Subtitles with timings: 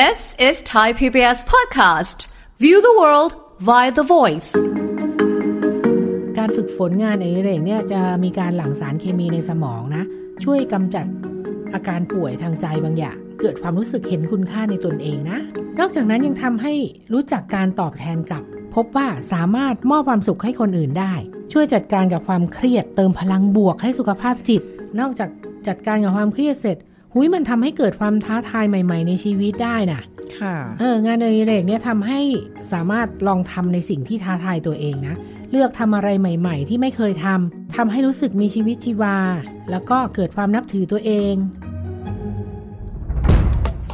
[0.00, 2.18] This is Thai PBS podcast.
[2.64, 3.32] View the world
[3.68, 4.50] via the voice.
[6.38, 10.04] การฝึกฝนงานอดิเรกเนี่ยจะมีการหลั่งสารเคมีในสมองนะ
[10.44, 11.06] ช่วยกำจัด
[11.74, 15.38] อาการป่วยทางใจบางอย่าง เกิดความรู้สึกเห็นคุณค่าในตนเองนะ
[15.80, 16.74] นอกจากนั้นยังทำให้
[17.12, 21.14] รู้จักการตอบแทนกลับ พบว่าสามารถมอบความสุขให้คนอื่นได้
[21.52, 24.62] ช่วยจัดการกับความเครียดเติมพลังบวกให้สุขภาพจิต
[25.00, 25.30] นอกจาก
[25.66, 26.78] จัดการกับความเครียดเสร็จ
[27.14, 30.02] หุยมันทำให้เกิดความท้าทายใหม่ ๆ ในชีวิตได้น่ะ
[30.40, 32.20] ค่ะ เอองานอดิเรกเนี่ยทำให้
[32.72, 35.14] สามารถลองทำในสิ่งที่ท้าทายตัวเองนะ
[35.50, 39.16] เลือกทำอะไรใหม่ ๆ ที่ไม่เคยทำทำให้รู้สึกมีชีวิตชีวา
[39.70, 41.34] แล้วก็เกิดความนับถือตัวเอง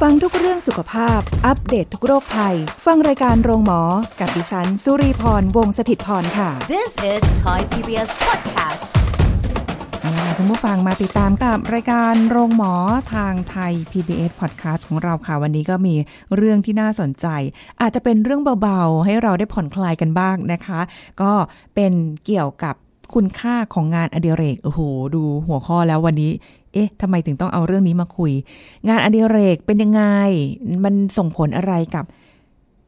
[0.01, 2.55] ฟังทุกเรื่องสุขภาพ อัปเดตททุกโรคภัย
[2.85, 3.81] ฟังรายการโรงหมอ
[4.19, 9.18] กับดิฉัน สุรีพร วงศิตพรค่ะ This is Thai PBS podcast.
[10.41, 12.73] คุณผู้ฟังมาติดตามกับรายการโรงหมอ
[13.13, 15.95] ทางไทย PBS Podcast ของเราค่ะ วันนี้ก็มี
[16.35, 17.27] เรื่องที่น่าสนใจ
[17.81, 20.79] อาจจะเป็นเรื่องเบาๆ ให้เราได้ผ่อนคลายกันบ้างนะคะ
[21.21, 21.31] ก็
[21.75, 21.93] เป็น
[22.25, 22.75] เกี่ยวกับ
[23.13, 24.79] คุณค่าของงานอดิเรก โอ้โห
[25.15, 26.31] ดูหัวข้อแล้ววันนี้
[26.73, 28.31] เอ๊ะทำไมถึงต้องเอาเรื่องนี้มาคุย
[28.87, 30.03] งานอดิเรกเป็นยังไง
[30.83, 32.05] มันส่งผลอะไรกับ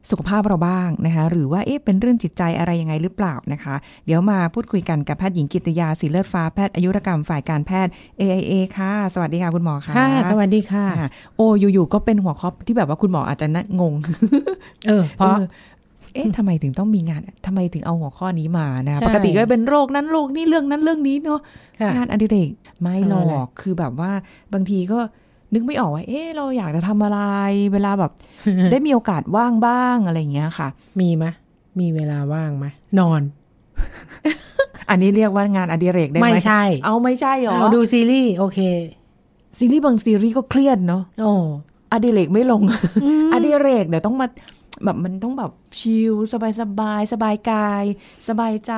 [0.10, 13.94] สุขภาพเราบ้างนะคะหรือว่าเอ๊ะเป็นเรื่องจิตใจอะไรยังไงหรือเปล่านะคะ เดี๋ยวมาพูดคุยกันกับแพทย์หญิงกิตยาสีเลือดฟ้าแพทย์อายุรกรรมฝ่ายการแพทย์ AIA ค่ะ สวัสดีค่ะคุณหมอค่ะค่ะสวัสดีค่ะอ่าโอ้อยู่ๆก็เป็นหัวข้อที่แบบว่าคุณหมออาจจะน่างง
[14.88, 15.46] เออเพราะออ
[16.14, 21.40] เอ๊ะทำไมถึงต้องมีงานทำไมถึงเอาหัวข้อนี้มานะใช่ปกติก็เป็นโรคนั้นโรคนี้เรื่องนั้นเรื่องนี้เนาะ
[21.82, 24.12] ค่ะงานอดิเรกไม่หรทำอะไรอกคือแบบว่า
[24.54, 25.00] บางทีก็
[25.54, 27.20] นึกไม่ออกว่าเอ๊ะเราอยากจะทำอะไร
[27.74, 28.12] เวลาแบบ
[28.72, 30.68] ได้มีโอกาสว่างบ้างอะไรอย่างเงี้ยค่ะ
[31.00, 31.26] มีไหม
[31.80, 32.66] มีเวลาว่างไหม
[33.00, 33.22] นอน
[34.90, 38.60] อันนี้เรียกว่างานอดิเรกได้ไหมไม่ใช่ เอาไม่ใช่หรอเอาดูซีรีส์โอเค
[39.58, 41.34] ซีรีส์บางซีรีส์ก็เครียดเนาะโอ้
[41.92, 42.62] อดิเรกไม่ลง
[43.34, 44.28] อดิเรกเดี๋ยวต้องมา
[44.84, 47.84] แบบมันต้องแบบชิลสบายสบายสบายกาย
[48.28, 48.74] สบายใจ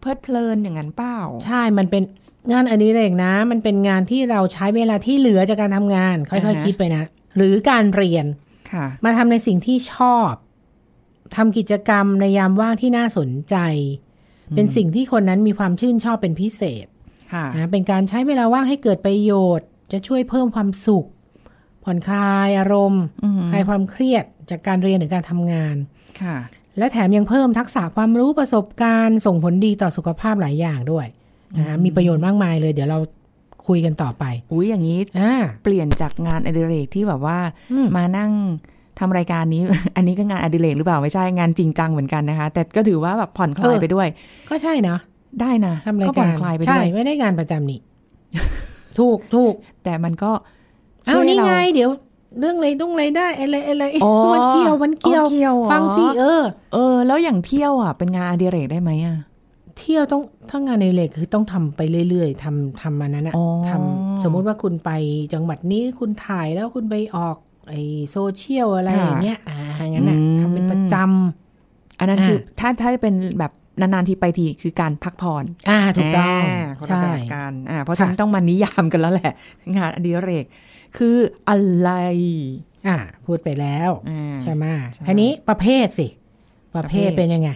[0.00, 2.02] เพลิดเพลินอย่างนั้นเปล่า ใช่มันเป็น
[2.52, 7.04] งานอดิเรกนะ มันเป็นงานที่เราใช้เวลาที่เหลือจากการทำงาน ค่อยอ่าฮะๆคิดไปนะ
[7.36, 8.26] หรือการเรียน
[8.72, 10.32] ค่ะ มาทำในสิ่งที่ชอบ
[11.36, 13.56] ทำกิจกรรมในยามว่างที่น่าสนใจ
[14.54, 16.86] เป็นสิ่งที่คนนั้นมีความชื่นชอบเป็นพิเศษ
[17.32, 21.06] ค่ะนะเป็นการใช้เวลาว่างให้เกิดประโยชน์ จะช่วยเพิ่มความสุข
[21.84, 25.76] ผ่อนคลายอารมณ์อืมคลายความเครียดจากการเรียนหรือการทำงาน
[26.22, 26.36] ค่ะ
[26.78, 31.06] และแถมยังเพิ่มทักษะความรู้ประสบการณ์ ส่งผลดีต่อสุขภาพหลายอย่างด้วย
[31.58, 32.98] นะมีประโยชน์มากมายเลย เดี๋ยวเรา
[33.68, 37.38] คุยกันต่อไปอุ้ยอย่างนี้อ่าเปลี่ยนจากงานอดิเรกที่แบบว่า
[37.72, 38.32] อืมมานั่ง
[38.98, 39.62] ทำรายการนี้
[39.96, 44.08] อันนี้ก็งานอดิเรกหรือเปล่าไม่ใช่งานจริงจังเหมือนกันนะคะ แต่ก็ถือว่าแบบผ่อนคลายไปด้วย
[44.50, 44.96] ก็ใช่นะ
[45.40, 47.80] ได้นะทำรายก็ผ่กาอนรคลายไปใช่ด้วยไม่ได้งานประจำนี่
[48.98, 49.54] ถูกถูก
[49.84, 51.90] แต่มันก็เอาช่วยนี่ให้ไงเราเดี๋ยว
[52.38, 59.16] เรื่องอะไรต้องอะไรได้อะไรอะไรอ๋อมันเกี่ยวมันเกี่ยวอ๋อเกี่ยวเหรอฟังสิเออ เออ แล้วอย่างเที่ยวอะ เป็นงานอดิเรกได้ไหมอะ
[59.78, 64.90] เที่ยวต้องถ้างานในเหล็กคือต้องทำไปเรื่อยๆทำทำมานั้นนะอ๋อทำสมมุติว่าคุณไป
[65.32, 67.36] จังหวัดนี้คุณถ่ายแล้วคุณไปออก
[67.68, 67.74] ไอ
[68.10, 70.94] โซเชียลอะไรอย่างเงี้ย อ่างั้นน่ะทำเป็นประจ
[71.98, 79.32] อันนั้นอ่าคือถ้าถ้าเป็นแบบนานๆทีไปทีคือการพักผ่อนำอ่าถูกต้องาคนละใช่แบบกันอ่าเพราะค่ะฉะนั้นต้องมานิยามกันแล้วแหละ
[79.76, 80.44] งานอดิเรก
[80.96, 81.16] คือ
[81.48, 81.90] อะไร
[82.86, 82.96] อ่า
[83.26, 86.06] พูดไปแล้วอ่าใช่ไหมใช่ทีนี้ประเภทสิ
[86.74, 87.50] ประเภทประเภทเป็นยังไง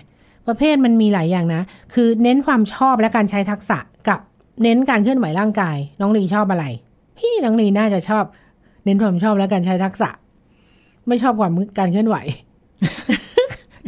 [0.47, 1.63] ประเภทมันมีหลายอย่างนะ
[1.95, 3.79] คือเน้นความชอบและการใช้ทักษะ
[4.09, 4.21] กับ
[4.63, 6.65] เน้นการเคลื่อนไหวร่างกาย น้องลีชอบอะไร
[7.19, 8.25] พี่น้องลีน่าจะชอบ
[8.85, 10.11] เน้นความชอบและการใช้ทักษะ
[11.09, 12.17] ไม่ชอบความการเคลื่อนไหว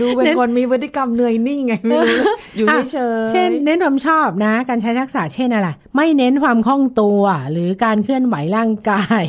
[0.01, 2.25] ดูเป็นเน้นคนมีพฤติกรรมเหนื่อยนิ่งไงไม่รู้
[2.57, 9.25] อยู่เฉยๆเช่น เน้นความชอบนะ การใช้ทักษะเช่นอะไรไม่เน้นความคล่องตัว หรือการเคลื่อนไหวร่างกาย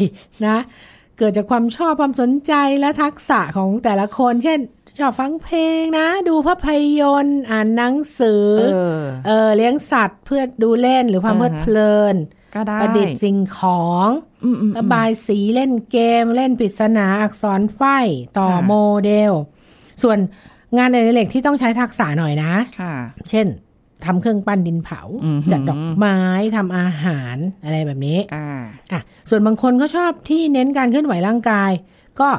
[0.45, 0.57] นะ
[1.17, 4.59] เกิดจากความชอบความสนใจและทักษะของแต่ละคน เช่น
[4.99, 6.67] ชอบฟังเพลงนะ ดูภาพ
[6.99, 12.15] ยนตร์ อ่านหนังสือเออเออเลี้ยงสัตว์เพื่อดูเล่นหรือความเพลิดเพลิน
[12.55, 14.09] ก็ได้ประดิษฐ์สิ่งของ
[14.43, 17.81] อืมอืมระบายสีเล่นเกม เล่นปริศนาอักษรไฟ
[18.37, 18.73] ต่อค่ะโม
[19.03, 19.31] เดล
[20.03, 20.17] ส่วน
[20.77, 22.93] งานในเล็กที่ต้องใช้ทักษะหน่อยนะค่ะ
[23.29, 23.47] เช่น
[24.05, 26.19] ทำเครื่องปั้นดินเผาอืมจัดดอกไม้
[26.55, 28.47] ทำอาหารอะไรแบบนี้อ่า
[28.91, 31.71] อะส่วนบางคนก็ชอบที่เน้นการเคลื่อนไหวร่างกาย
[32.19, 32.29] ก็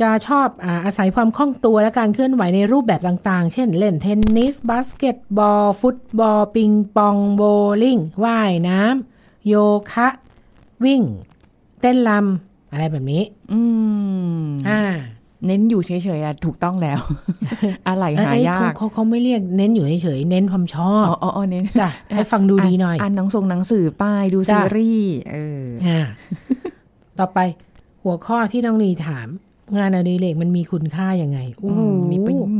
[0.00, 7.42] จะชอบอาอาศัยความคล่องตัวและการเคลื่อนไหวในรูปแบบต่างๆ เช่นเล่นเทนนิส บาสเกตบอล ฟุตบอล ปิงปอง โบ
[7.82, 9.54] ลิ่ง ว่ายน้ำ โย
[9.92, 10.08] คะ
[10.84, 11.02] วิ่ง
[11.80, 13.22] เต้นรำอะไรแบบนี้
[13.52, 13.60] อื
[14.42, 14.82] ม อ่า
[15.46, 17.00] เน้นอยู่เฉยๆอะถูกต้องแล้ว
[17.88, 26.00] อะไรเอ้ยหายาเขากเขาเขาไม่เรียกเน้นอยู่เฉยๆเน้นความชอบอ๋ออ๋ออ๋อเน้นจ้ะให้ฟังดูดีหน่อยอ่านหนังส่งหนังสือป้ายดูจ้ะซีรีส์เอออ่า
[27.18, 27.38] ต่อไป
[28.02, 29.28] หัวข้อที่น้องนีถาม
[29.76, 31.80] งานอดิเรกมันมีคุณค่ายังไงโอ้โห
[32.12, 32.52] มีประโยชน์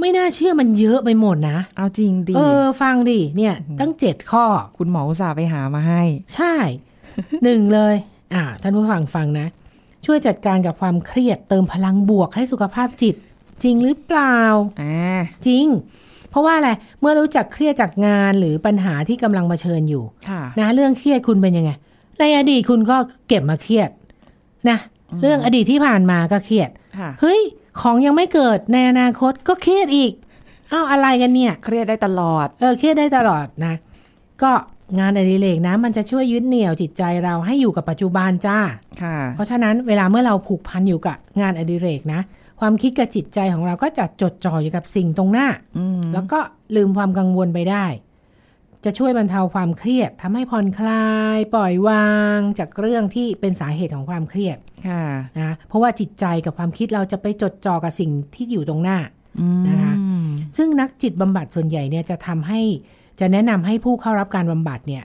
[0.00, 4.44] ไม่น่าเชื่อมันเยอะไปหมดนะ เอาจริงดิเออ ฟังดิเนี่ย ตั้งเจ็ดข้อ
[4.78, 6.02] คุณหมออุตส่าห์ไปหามาให้
[6.34, 6.54] ใช่
[7.44, 7.94] หนึ่งเลย
[8.34, 9.46] อ่าท่านผู้ฟังฟังนะ
[10.04, 13.14] ช่วยจัดการกับความเครียดเติมพลังบวกให้สุขภาพจิต
[13.62, 14.38] จริงหรือเปล่า
[14.82, 15.66] อ่าจริง
[16.30, 16.70] เพราะว่าอะไร
[17.00, 21.70] เมื่อรู้จักเครียดจากงานหรือปัญหาที่กำลังเผชิญอยู่ค่ะนะเรื่องเครียดคุณเป็นยังไง
[22.20, 22.96] ในอดีตคุณก็
[23.28, 23.90] เก็บมาเครียด
[24.70, 24.78] นะ
[25.22, 27.40] เรื่องอดีตที่ผ่านมาก็เครียดค่ะเฮ้ย
[27.80, 30.12] ของยังไม่เกิดในอนาคตก็เครียดอีก
[30.72, 33.74] อ้าวอะไรกันเนี่ย เครียดได้ตลอด เออเครียดได้ตลอดนะ
[34.42, 34.52] ก็
[34.98, 38.58] งานอดิเรกนะ มันจะช่วยยึดเหนี่ยวจิตใจเราให้อยู่กับปัจจุบันจ้า
[39.02, 42.20] ค่ะ เพราะฉะนั้นเวลาเมื่อเราผูกพันอยู่กับงานอดิเรกนะ
[42.60, 45.48] ความคิดกับจิตใจของเราก็จะจดจ่ออยู่กับสิ่งตรงหน้า
[45.78, 46.38] อืมแล้วก็
[46.76, 47.86] ลืมความกังวลไปได้
[48.84, 51.06] จะช่วยบรรเทาความเครียดทำให้ผ่อนคลา
[51.36, 54.58] ย ปล่อยวางจากเรื่องที่เป็นสาเหตุของความเครียด
[54.88, 55.02] ค่ะ
[55.38, 58.98] นะเพราะว่าจิตใจกับความคิดเราจะไปจดจ่อกับสิ่งที่อยู่ตรงหน้า
[59.40, 59.94] อืมนะคะ
[60.56, 62.60] ซึ่งนักจิตบำบัดส่วนใหญ่เนี่ยจะทำให้
[63.20, 65.04] จะแนะนำให้ผู้เข้ารับการบำบัดเนี่ย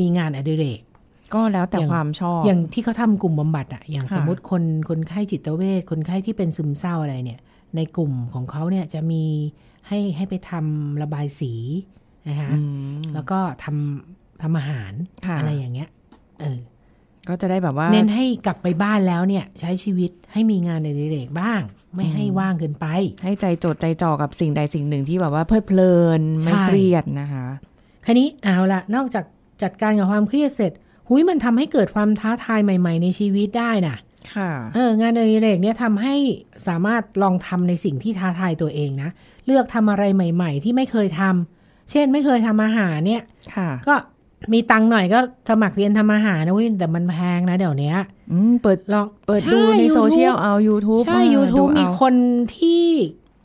[0.00, 0.80] มีงานอดิเรก
[1.34, 7.40] ก็แล้วแต่อย่างความชอบ อย่างที่เขาทำกลุ่มบำบัดอะอย่างค่ะสมมติคนคนไข้จิตเวชคนไข้ที่เป็นซึมเศร้าอะไรเนี่ย
[7.76, 9.24] ในกลุ่มของเขาเนี่ยจะมี
[9.88, 11.52] ให้ให้ไปทำระบายสี
[12.28, 12.60] นะคะอื
[12.98, 14.92] มแล้วก็ทำทำอาหาร
[15.26, 15.88] ค่ะอะไรอย่างเงี้ย
[16.40, 16.58] เออ
[17.28, 21.60] ก็จะได้แบบว่า เน้นให้กลับไปบ้านแล้วเนี่ย ใช้ชีวิตให้มีงานอดิเรกบ้าง
[21.94, 22.86] ไม่ให้ว่างเกินไป
[23.24, 27.46] ให้ใจจดใจจ่อกับสิ่งใดสิ่งหนึ่งที่แบบว่าเพลิดเพลินไม่ใช่เครียดนะคะ
[28.04, 29.24] คันนี้เอาละนอกจาก
[29.62, 30.72] จัดการกับความเครียดเสร็จ
[31.08, 33.96] หุยมันทำให้เกิดความท้าทายใหม่ ๆ ในชีวิตได้น่ะ
[34.34, 36.14] ค่ะเอองานอดิเรกเนี่ยทำให้
[36.68, 39.10] สามารถลองทำในสิ่งที่ท้าทายตัวเองนะ
[39.46, 43.22] เลือกทำอะไรใหม่ ๆ ที่ไม่เคยทำเช่นไม่เคยทำอาหารเนี่ย
[43.56, 43.94] ค่ะ ก็
[44.52, 45.18] มีตังค์หน่อยก็
[45.50, 47.96] สมัครเรียนทำอาหารนะเว้ยแต่มันแพงนะเดี๋ยวเนี้ย
[48.32, 52.14] อืมเปิดลองเปิดช่ดูใน YouTube โซเชียลเอา YouTube ใช่อ่า YouTube ดูมีเอาคน
[52.56, 52.84] ที่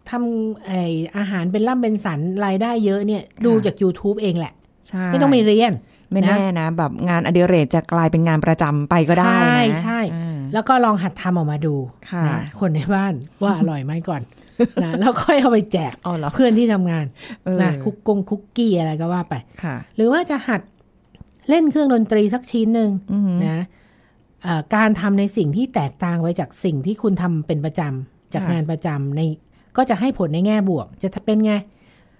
[0.09, 0.71] ทำไอ
[1.17, 4.53] อาหารเป็นล่ำเป็นสันรายได้เยอะเนี่ย ดูจาก YouTube เองแหละ
[4.89, 5.73] ใช่ไม่ต้องไปเรียน
[6.11, 11.75] ไม่แน่นะ แบบงานอดิเรกจะกลายเป็นงานประจำไปก็ได้นะ ใช่ใช่อ่าแล้วก็ลองหัดทำออกมาดู
[12.11, 13.13] ค่ะนะคนในบ้าน
[13.43, 14.21] ว่าอร่อยไหมก่อน
[14.83, 17.05] นะแล้วค่อยเอาไปแจกอ๋อเหรอเพื่อนที่ทำงาน
[17.45, 19.33] เออนะคุกกงคุกกี้อะไรก็ว่าไป
[19.63, 20.61] ค่ะหรือว่าจะหัด
[21.49, 23.63] เล่นเครื่องดนตรีสักชิ้นหนึ่งอืมนะ
[24.43, 29.21] เอ่อการทำในสิ่งที่แตกต่างไว้จากสิ่งที่คุณทำเป็นประจำจากค่ะงานประจำใน
[29.77, 31.53] ก็จะให้ผลในแง่บวก จะเป็นไง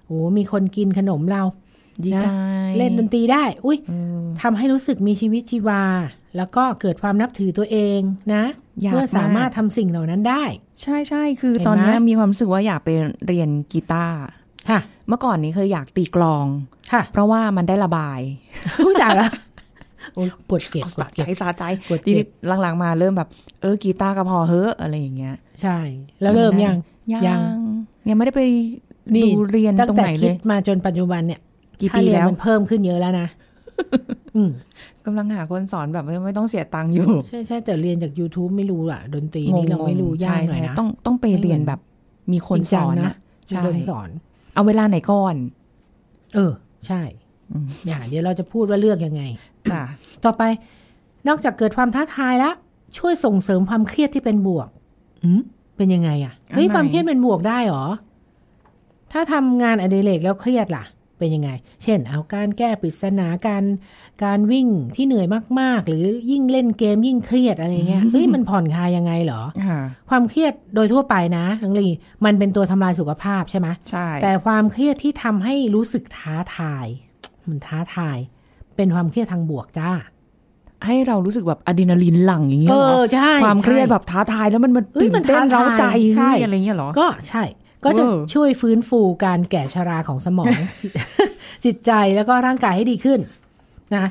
[0.05, 1.43] โอ้มีคนกินขนมเรา
[2.05, 2.25] ดีใจ
[2.77, 5.83] เล่นดนตรีได้ อุ้ยเออทำให้รู้สึกมีชีวิตชีวา
[6.37, 7.99] แล้วก็เกิดความนับถือตัวเอง
[8.33, 8.43] นะ
[8.81, 10.43] อยากเพื่อสามารถมากทำสิ่งเหล่านั้นได้
[10.81, 12.89] ใช่ใช่คือเห็นไหมตอนเนี้ยมีความรู้สึกว่าอยากไป
[13.27, 14.17] เรียนกีตาร์
[14.69, 16.45] ค่ะ เมื่อก่อนนี้เคยอยากตีกลอง
[16.93, 18.19] ค่ะ เพราะว่ามันได้ระบาย
[18.85, 19.31] รู้จักแล้ว
[20.15, 22.25] โอ้ยปวดเก็บปวสะดใจเก็บสะใจกดเก็บทีนี้
[22.61, 23.29] หลังๆมาเริ่มแบบ
[23.61, 25.77] เออกีตาร์ก็พอเฮ้อะอะไรอย่างเงี้ย ใช่
[26.21, 26.77] แล้วเริ่มยัง
[27.13, 27.39] ยังยัง
[28.09, 28.41] ยังไม่ได้ไป
[29.15, 31.39] นี่ดูเรียนตั้งตรงแต่ไหนเลคิดยมาจนปัจจุบันเนี่ย
[31.79, 33.27] กี่ค่าปีเรียนแล้วมันเพิ่มขึ้นเยอะแล้วนะ
[34.35, 34.49] อืม
[35.05, 41.79] กำลังหาคนสอนแบบไม่ไม่ต้องเสียตังค์อยู่ ใช่ใช่แต่เรียนจาก YouTube ไม่รู้อะดนตรีนี่เราไม่รู้งงๆยากหน่อยใช่นะต้องต้องไปเรียนแบบ
[42.31, 43.13] มีคนจริงสจังอนนะนะ
[43.49, 44.09] มีใช่คนสอน
[44.55, 45.35] เอาเวลาไหนก่อน
[46.35, 46.51] เออ
[46.87, 47.01] ใช่
[47.51, 49.23] อืมอย่าเดี๋ยวเราจะพูดว่าเลือกยังไง
[49.71, 49.81] จ้ะ
[50.25, 50.43] ต่อไป
[51.27, 52.55] นอกจากเกิดความท้าทายแล้ว
[52.97, 54.69] ช่วยส่งเสริมความเครียดที่เป็นบวก
[55.23, 55.41] อืม
[55.77, 57.85] เป็นยังไงอะเฮ้ยความเครียดเป็นบวกได้เหรอ
[59.11, 60.83] ถ้าทำงานอดิเรกแล้วเครียดล่ะ
[61.19, 61.49] เป็นยังไง
[61.83, 63.63] เช่น เอาการแก้ปริศนาการ
[64.23, 65.27] การวิ่งที่เหนื่อย
[65.59, 69.79] มากๆ หรือยิ่งเล่นเกมยิ่งเครียดอะไรเงี้ยเฮ้ยมันผ่อนคลายยังไงเหรอค่ะ
[70.09, 71.87] ความเครียดโดยทั่วไปนะทั้งลี
[72.25, 76.85] มันเป็นตัวทำลายสุขภาพใช่ไหมใช่แต่ความเครียดที่ทำให้รู้สึกท้าทาย
[77.49, 78.17] มันท้าทาย
[78.75, 79.91] เป็นความเครียดทางบวกจ้า
[80.85, 87.43] ให้เรารู้สึกแบบอะดรีนาลีนหลั่งอย่างเงี้ยเอเหรออใช่ความเครียดใช่แบบท้าทายแล้วมันมันเฮ้ยตื่นมันเต้นท้าทายเร้าใจใช่เฮ้ยอะไรเงี้ยเหรอ ก็ใช่
[87.85, 90.53] ก็จะเออช่วยฟื้นฟูการแก่ชราของสมอง
[91.65, 93.19] จิตใจแล้วก็ร่างกายให้ดีขึ้น
[93.95, 94.05] นะ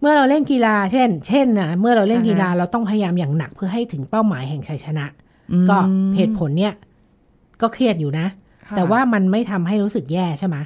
[0.00, 5.06] เมื่อเราเล่นกีฬา เช่น เช่นนะเมื่อเราเล่นกีฬาเราต้องพยายามอย่างหนักเพื่อให้ถึงเป้าหมายแห่งชัยชนะ
[5.70, 5.76] ก็
[6.16, 6.74] เหตุผลเนี่ย
[7.60, 8.26] ก็เครียดอยู่นะ
[8.68, 10.56] ค่ะแต่ว่ามันไม่ทำให้รู้สึกแย่ใช่ไหม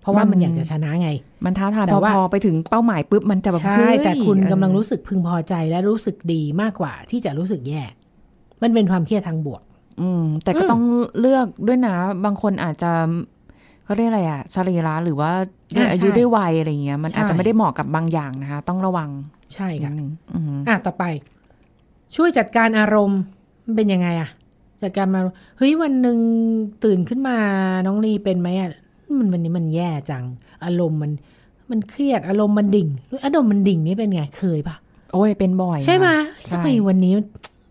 [0.00, 1.10] เพราะว่ามันอยากจะชนะไง
[1.44, 7.82] มันท้าทายแต่พอว่าพอไปถึงเป้าหมายปุ๊บมันจะแบบใช่เฮ้ยแต่คุณเออกำลังรู้สึกพึงพอใจและรู้สึกดีมากกว่าที่จะรู้สึกแย่
[8.62, 9.62] มันเป็นความเครียดทางบวก
[10.00, 10.82] อืม แต่ก็อืมต้อง
[11.20, 12.92] เลือกด้วยนะ บางคนอาจจะ
[13.84, 15.30] เขาเรียกอะไรอะสรีระหรือว่า
[15.74, 19.10] ด้วยอายุด้วยวัยอะไรเงี้ย มันอาจจะไม่ได้เหมาะกับบางอย่างนะคะ ต้องระวัง
[19.54, 21.04] ใช่นิค่ะดนึงอืมอะต่อไป
[22.16, 23.20] ช่วยจัดการอารมณ์
[23.64, 24.28] มันเป็นยังไงอะ
[24.82, 25.20] จัดการมา
[25.58, 26.18] เฮ้ยวันหนึ่ง
[26.84, 27.36] ตื่นขึ้นมา
[27.86, 28.70] น้องลีเป็นไหมอะ
[29.18, 30.24] มันวันนี้มันแย่จัง
[30.64, 31.12] อารมณ์มัน
[31.70, 32.88] มันเครียดอารมณ์มันดิ่ง
[33.24, 34.76] อารมณ์มันดิ่งนี่เป็นไงเคยปะ
[35.12, 36.16] โอ้ยเป็นบ่อย ใช่ไหมนะ
[36.50, 37.14] ทำไมวันนี้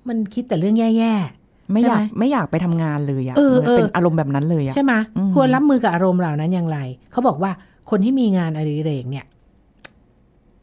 [0.07, 1.38] มันคิดแต่เรื่องแย่ๆ
[1.73, 6.79] ไม่อยากใช่หไม่อยากไปทำงานเลยอะเออหมืนเป็นเอออารมณ์แบบนั้นเลยอะใช่ไหมอืมควรรับมือกับอารมณ์เหล่านั้นอย่างไร
[7.11, 7.51] เขาบอกว่า
[7.89, 9.25] คนที่มีงานอดิเรกเนี่ย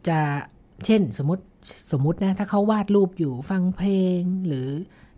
[0.09, 0.19] จะ
[0.87, 1.43] เช่นสมมติ
[1.93, 4.69] สมมตินะ ถ้าเขาวาดรูปอยู่ฟังเพลงหรือ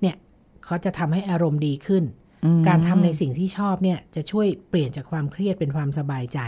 [0.00, 0.16] เนี่ย
[0.64, 2.04] เขาจะทำให้อารมณ์ดีขึ้น
[2.44, 6.40] อืมการทำในสิ่งที่ชอบเนี่ย จะช่วยเปลี่ยนจากความเครียดเป็นความสบายใจ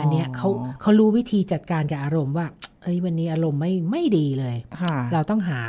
[0.00, 0.48] อันเนี้ยเขา
[0.80, 2.46] เขารู้วิธีจัดการกับอารมณ์ว่า
[2.82, 5.62] เอ้ยวันนี้อารมณ์ไม่ไม่ดีเลยค่ะเราต้องหา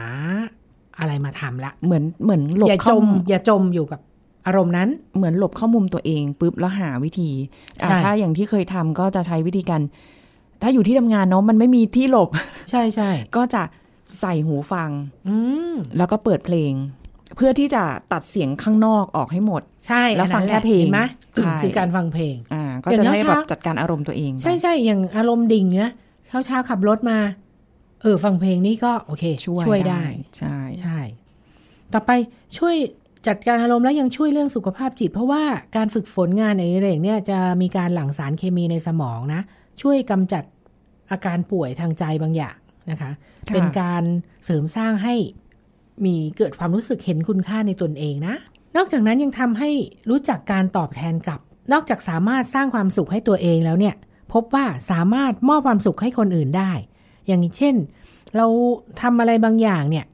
[1.01, 3.99] อะไรมาทำละ เหมือนเหมือนหลบอย่าจเข้ามอย่าจมอยู่กับ
[4.47, 7.31] อารมณ์นั้น เหมือนหลบเข้ามุมตัวเองปุ๊บแล้วหาวิธี
[7.81, 9.81] อะใช่ถ้าอย่างที่เคยทำก็จะใช้วิธีการ
[10.61, 12.29] ถ้าอยู่ที่ทำงานเนาะมันไม่มีที่หลบ
[12.69, 13.63] ใช่ใช่ก็จะ
[14.19, 14.89] ใส่หูฟัง
[15.27, 15.35] อื
[15.71, 16.73] มแล้วก็เปิดเพลง
[17.35, 21.01] เพื่อที่จะตัดเสียงข้างนอกออกให้หมด ใช่แล้วฟังอันนั้นแค่เพลงห็นไหม
[21.35, 25.91] ใช่คือการฟังเพลง อ่า ก็อย่างจะน้อยได้แบบเช้าจัดการอารมณ์ตัวเอง ใช่ใช่อย่างอารมณ์ดิ่งเนี้ย
[26.27, 27.17] เช้าเช้าๆขับรถมา
[28.01, 30.03] เออ ฟังเพลงนี้ก็โอเค ช่วยช่วยได้
[30.37, 30.99] ใช่ใช่
[31.93, 32.11] ต่อไป
[32.57, 32.75] ช่วย
[33.27, 35.43] จัดการอารมณ์แล้วยังช่วยเรื่องสุขภาพจิต เพราะว่า
[35.77, 39.41] การฝึกฝนงานในเรื่องเนี่ยจะมีการหลั่งสารเคมีในสมองนะ
[39.81, 40.43] ช่วยกำจัด
[41.11, 42.57] อาการป่วยทางใจบางอย่าง
[42.89, 43.11] นะคะ
[43.47, 44.03] ค่ะเป็นการ
[44.45, 45.15] เสริมสร้างให้
[46.05, 48.35] มีเกิดความรู้สึกเห็นคุณค่าในตนเองนะ
[48.75, 49.69] นอกจากนั้นยังทำให้
[50.09, 51.39] รู้จักการตอบแทนกลับ
[51.73, 53.95] นอกจากสามารถสร้างความสุขให้ตัวเองแล้วเนี่ย
[54.33, 56.71] พบว่าสามารถมอบความสุขให้คนอื่นได้
[57.27, 57.75] อย่างเช่น
[58.37, 58.45] เรา
[59.01, 60.05] ทำอะไรบางอย่างเนี่ย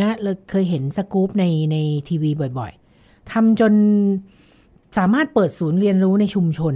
[0.00, 1.76] นะเราเคยเห็นสกู๊ปในใน
[2.08, 3.72] ทีวีบ่อยๆทำจน
[4.98, 6.74] สามารถเปิดศูนย์เรียนรู้ในชุมชน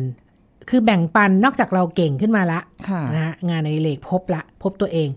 [0.71, 5.09] คือแบ่งปันนอกจากเราเก่งขึ้นมาละค่ะนะฮะงานในเลกพบละ พบตัวเอง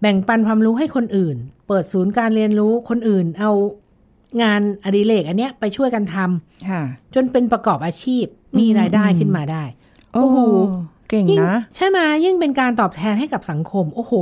[0.00, 1.36] แบ่งปันความรู้ให้คนอื่น
[1.68, 3.52] เปิดศูนย์การเรียนรู้คนอื่น เอา
[4.42, 6.82] งานอดิเรกอันเนี้ยไปช่วยกันทำค่ะ
[7.14, 8.24] จนเป็นประกอบอาชีพ
[8.58, 9.64] มีรายได้ขึ้นมาได้
[10.14, 10.36] โอ้โห
[11.08, 14.12] เก่งยิ่งนะ ใช่ไหมยิ่งเป็นการตอบแทนให้กับสังคม โอ้โห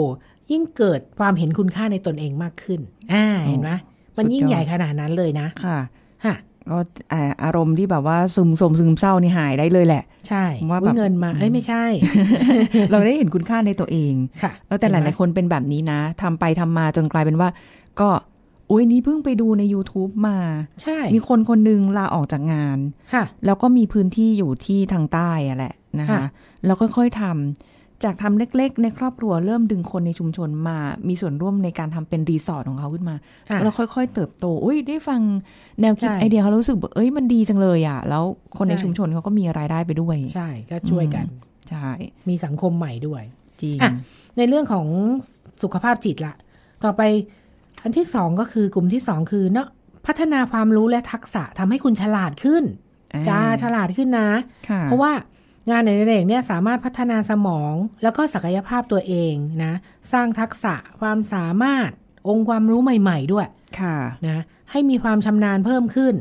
[0.52, 2.80] ยิ่งเกิดความเห็นคุณค่าในตนเองมากขึ้น
[3.12, 3.70] อ่าเห็นไหม
[4.18, 5.78] มันยิ่งสุดยอดใหญ่ขนาดนั้นเลยนะค่ะ
[6.24, 6.36] ฮะ
[6.70, 6.78] ก็
[7.12, 11.84] อ่าอารมณ์ที่แบบว่าซึมสมซึมเศร้านี่หายได้เลยแหละ ใช่ว่าอุ๊ยแบบเงินมาเอ้ยไม่ใช่
[12.90, 17.48] เราได้เห็นคุณค่าในตัวเองค่ะแล้วแต่หเนไมลายๆคนเป็นแบบนี้นะทำไปทำมาจนกลายเป็นว่า
[18.00, 18.08] ก็
[18.70, 20.38] อุ้ยนี่เพิ่งไปดูใน YouTube มา
[20.82, 22.78] ใช่ มีคนคนหนึงลาออกจากงาน
[23.14, 26.24] ค่ะ แล้วก็มีพื้นที่อยู่ที่ทางใต้อะแหละ นะคะค่ะ
[26.64, 33.16] แล้วค่อยๆทำจากทำเล็กๆ ในครอบครัวเริ่มดึงคนในชุมชนมามีส่วนร่วมในการทำเป็นรีสอร์ทของเขาขึ้นมา
[33.50, 35.20] ค่ะแล้วค่อยๆ เติบโตอุ้ยได้ฟัง
[35.80, 38.24] แนวคิดใช่ไอเดียเขารู้สึกแบบเอ้ยมันดีจังเลยอะ แล้ว
[38.58, 41.26] คนในใช่ชุมชนเขาก็มีรายได้ไปด้วยใช่ก็ช่วยกัน
[41.70, 41.88] ใช่
[42.28, 43.22] มีสังคมใหม่ด้วย
[43.62, 43.92] จริงอะ
[44.36, 44.86] ในเรื่องของ
[45.62, 46.34] สุขภาพจิตละ
[46.84, 47.02] ต่อไป
[47.82, 49.68] อันที่สองก็คือกลุ่มที่สองคือเนาะ
[50.06, 52.64] พัฒนาความรู้และทักษะทำให้คุณฉลาดขึ้น
[53.14, 54.28] อ่าจ้าฉลาดขึ้นนะ
[54.68, 55.12] ค่ะเพราะว่า
[55.70, 59.72] งานในเรื่องเนี่ยสามารถพัฒนาสมองแล้วก็ศักยภาพตัวเองนะ
[60.12, 61.90] สร้างทักษะความสามารถ
[62.28, 63.48] องค์ความรู้ใหม่ ๆ ด้วย
[63.80, 63.96] ค่ะ
[64.28, 66.14] นะให้มีความชำนาญเพิ่มขึ้น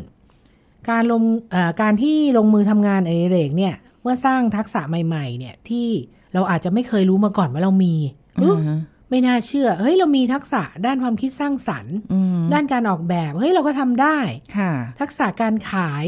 [0.89, 5.87] การลงเอ่อการที่ลงมือทำงานในเรกเนี่ยเมื่อสร้างทักษะใหม่ ๆ เนี่ยที่
[6.33, 7.95] เราอาจจะไม่เคยรู้มาก่อนว่าเรามี
[8.35, 14.17] เอ้ออืมไม่น่าเชื่อ เฮ้ย เรามีทักษะด้านความคิดสร้างสรรค์อืมด้านการออกแบบ เฮ้ย เราก็ทำได้
[14.57, 16.05] ค่ะทักษะการขาย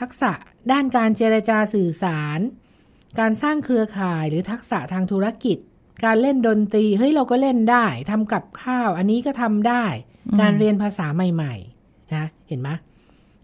[0.00, 0.32] ทักษะ
[0.72, 2.38] ด้านการเจรจาสื่อสาร
[3.18, 5.58] การสร้างเครือข่ายหรือทักษะทางธุรกิจ
[6.04, 9.84] การเล่นดนตรีเฮ้ยเราก็เล่นได้ทำกับข้าว อันนี้ก็ทำได้
[10.40, 12.70] การเรียนภาษาใหม่ ๆ นะ เห็นไหม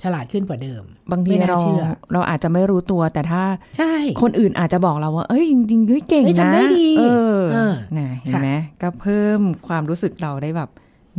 [0.02, 0.82] ฉลาดขึ้นกว่าเดิม
[1.12, 1.82] บางทีไม่น่าเราเชื่อ
[2.12, 3.42] เราอาจจะไม่รู้ตัวแต่ถ้า
[3.78, 3.92] ใช่
[4.22, 7.02] คนอื่นอาจจะบอกเราว่า เอ้ยจริงๆเฮ้ยเก่งเฮ้ยนะทำได้ดีเอ
[7.38, 8.50] อเออนะเห็นค่ะไหม
[8.82, 10.70] ก็เพิ่มความรู้สึกเราได้แบบ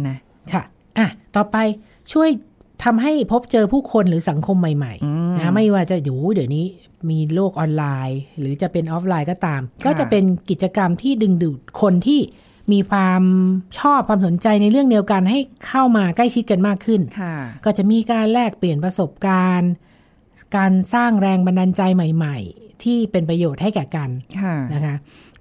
[0.08, 0.18] นะ
[0.54, 0.64] ค่ะ
[0.98, 1.58] อะต่อไป
[2.14, 2.30] ช่วย
[2.84, 6.66] ทำให้พบเจอผู้คนหรือสังคมใหม่อืมๆนะไม่ว่าจะอยู่เดี๋ยวนี้
[7.10, 12.22] มีโลกออนไลน์ หรือจะเป็นออฟไลน์ก็ตาม ก็จะเป็นกิจกรรมที่ดึงดูดคนที่
[12.72, 13.24] มีความ
[13.80, 17.36] ชอบความสนใจในเรื่องเดียวกันให้เข้ามาใกล้ชิดกันมากขึ้นค่ะ
[17.66, 19.72] ก็จะมีการแลกเปลี่ยนประสบการณ์
[20.58, 24.10] การสร้างแรงบันดาลใจใหม่ ๆ ที่เป็นประโยชน์ให้แก่กัน
[24.42, 24.96] ค่ะนะคะ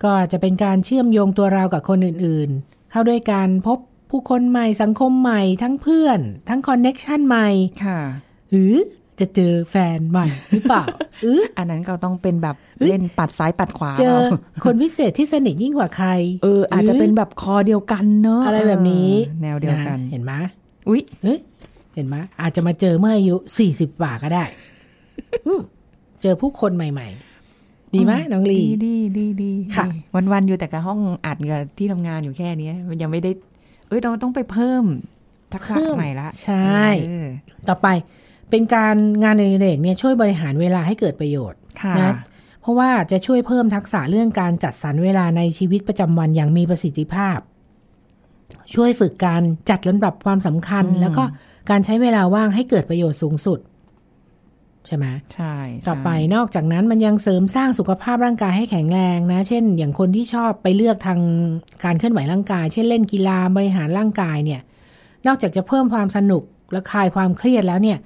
[0.05, 3.79] ก็จะเป็นการเชื่อมโยงตัวเรากับคนอื่นๆ เข้าด้วยการพบ
[4.11, 7.49] ผู้คนใหม่สังคมใหม่ทั้งเพื่อน ทั้งคอนเน็กชันใหม่
[7.85, 8.01] ค่ะ
[8.51, 8.75] หรือ
[9.21, 10.85] จะเจอแฟนใหม่หรือเปล่า
[11.23, 16.09] เอออันนั้นก็ต้องเป็นแบบเอ้ยเล่นปัดซ้ายปัดขวาเจอเอาคนพิเศษที่สนิทยิ่งกว่าใคร
[16.43, 20.33] เออ อาจจะเป็นแบบคอเดียวกันเนาะอะไรแบบนี้เออแนวเดียวกันะเห็นไหม
[20.89, 21.39] อุ๊ยเฮ้ย
[21.95, 24.45] เห็นไหมอาจจะมาเจอเมื่ออายุสี่สิบกว่าก็ได้
[25.47, 25.61] อืม
[26.23, 27.09] เจอผู้คนใหม่
[27.53, 33.31] ๆ ดีไหมน้องลีดีดีดีดีค่ะวันวันๆอยู่แต่กับห้องอัดกับที่ทำงานอยู่แค่เนี้ยมันยังไม่ได้
[33.89, 34.85] เอ้ยเราต้องไปเพิ่ม
[35.53, 37.29] ทักษะเพิ่มใหม่ละใช่เออ
[37.69, 37.89] ต่อไป
[38.51, 42.15] เป็นการงานในเรกเนี่ยช่วยบริหารเวลาให้เกิดประโยชน์ค่ะนะ
[42.61, 47.39] เพราะว่าจะช่วยเพิ่มทักษะเรื่องการจัดสรรเวลาในชีวิตประจำวันอย่างมีประสิทธิภาพ
[48.75, 51.25] ช่วยฝึกการจัดลำดับความสำคัญอืมแล้วก็
[51.71, 53.59] การใช้เวลาว่างให้เกิดประโยชน์สูงสุด
[54.87, 55.57] ใช่ไหมใช่
[55.89, 61.21] ต่อไปนอกจากนั้นมันยังเสริมสร้างสุขภาพร่างกายให้แข็งแรงนะ เช่น อย่างคนที่ชอบไปเลือกทาง
[61.85, 64.61] การเคลื่อนไหวร่างกาย เช่นเล่นกีฬาบริหารร่างกายเนี่ย
[65.27, 67.99] นอกจากจะเพิ่มความสนุกและคลายความเครียดแล้วเนี่ย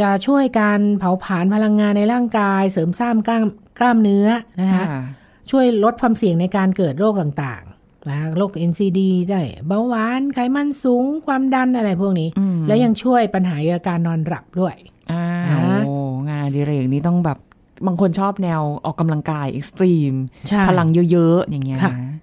[0.00, 3.46] จะช่วยการเผาผลาญพลังงานในร่างกาย เสริมสร้างกล้าม
[3.78, 4.28] กล้ามเนื้อ
[4.60, 5.02] นะคะค่ะ
[5.50, 14.74] ช่วยลดความเสี่ยงในการเกิดโรคต่างๆนะโรค NCD ได้เบาหวานไขมันสูงความดันอะไรพวกนี้อืมแล้วยังช่วยปัญหาเกี่ยวกับการนอนหลับด้วย
[15.12, 15.90] อ้าอ่าว
[16.28, 17.38] งานอดิเรกนี้ต้องแบบ
[17.86, 20.12] บางคนชอบแนวออกกำลังกายเอ็กซ์ตรีม
[20.48, 22.14] ใช่พลังเยอะๆ อย่างเงี้ยค่ะนะ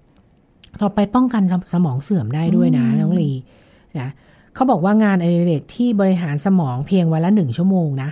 [0.81, 3.29] ต่อไปป้องกันสมสมองเสื่อมได้ด้วยนะอืมน้องลี
[3.99, 4.09] นะ
[4.55, 8.09] เขาบอกว่างานอดิเรกที่บริหารสมองเพียงวันละหนึ่งชั่วโมงนะ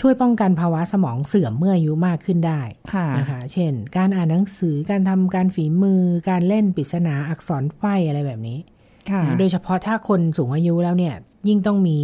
[0.00, 2.60] ช่วยป้องกันภาวะสมองเสื่อมเมื่ออายุมากขึ้นได้
[2.92, 8.58] ค่ะนะคะ เช่น การอ่านหนังสือการทำการฝีมือ การเล่นปริศนาอักษรไพ่อะไรแบบนี้
[9.10, 11.14] ค่ะนะโดยเฉพาะถ้าคนสูงอายุแล้วเนี่ย
[11.48, 11.98] ยิ่งต้องมี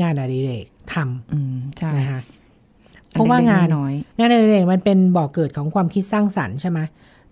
[0.00, 0.96] งานอดิเรกท
[1.32, 2.20] อืมใช่ำนะคะ
[3.12, 6.78] เพราะว่างานอันเล็กๆน้อย งานอดิเรกมันเป็นบ่อกเกิดของความคิดสร้างสรรค์ใช่ไหม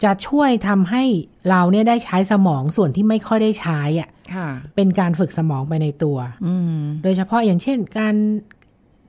[0.05, 1.03] จะช่วยทำให้
[1.51, 8.15] เราเนี่ยได้ใช้สมองส่วนที่ไม่ค่อยได้ใช้อะๆค่ะเป็นการฝึกสมองไปในตัวอืมโดยเฉพาะอย่างเช่น การ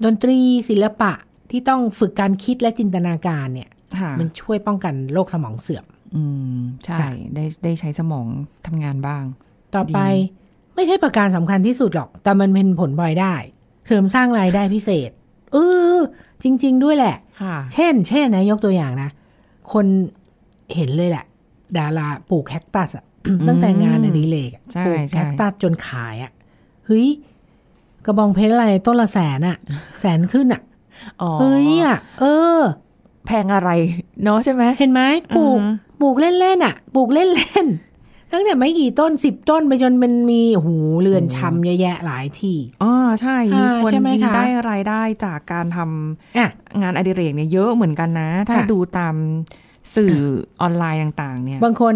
[0.05, 0.37] ดนตรี
[0.69, 1.11] ศิลปะ
[1.51, 3.69] ที่ต้องฝึกการคิดและจินตนาการเนี่ย
[3.99, 6.23] ค่ะมันช่วยป้องกันโรคสมองเสื่อม อื
[6.57, 8.25] ม ใช่ค่ะได้ได้ใช้สมอง
[8.65, 9.23] ทำงานบ้าง
[9.75, 10.09] ต่อไปดี
[10.75, 13.35] ไม่ใช่ประการสำคัญที่สุดหรอก แต่มันเป็นผลพลอยได้
[13.87, 15.09] เสริมสร้างรายได้พิเศษ
[15.53, 15.57] เอ
[15.95, 15.97] อ
[16.43, 19.09] จริง ๆ ด้วยแหละค่ะเช่น เช่นนะ ยกตัวอย่างนะ
[19.73, 19.85] คน
[20.75, 21.25] เห็นเลยแหละ
[21.77, 23.05] ดาราปลูกแคคตัสอะ
[23.47, 26.31] ตั้งแต่งานอดิเรกอะใช่ปลูกใช่แคคตัสจนขายอะ
[26.85, 27.07] เฮ้ย
[28.05, 29.57] กระบองเพชรอะไรต้นละแสนอะ
[29.99, 30.61] แสนขึ้นอะ
[31.21, 32.25] อ๋อเฮ้ยอะเอ
[32.57, 32.59] อ
[33.25, 33.69] แพงอะไร
[34.23, 35.01] เนาะใช่ไหมเห็นไหม
[35.35, 35.71] ปลูกอือฮึ
[36.01, 46.49] ปลูกเล่นๆอะปลูกเล่นๆตั้งแต่ไม่กี่ต้นสิบต้นไปจนมันมีโอ้โหูเรือนชำเยอะแยะหลายที่อ๋อใช่มีอ่าคนใช่ไหมคะได้รายได้จากการทำอะ
[46.81, 49.15] งานอดิเรกเนี่ยเยอะเหมือนกันนะ ถ้าค่ะดูตาม
[49.95, 50.15] สื่อ
[50.61, 51.93] ออนไลน์ต่างๆ เนี่ย บางคน